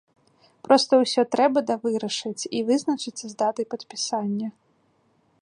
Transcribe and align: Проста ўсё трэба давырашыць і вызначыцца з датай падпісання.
Проста 0.67 0.93
ўсё 1.01 1.21
трэба 1.35 1.63
давырашыць 1.69 2.47
і 2.61 2.63
вызначыцца 2.71 3.25
з 3.35 3.39
датай 3.43 3.65
падпісання. 3.75 4.47